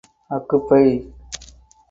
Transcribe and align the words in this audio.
Occupy! 0.35 0.83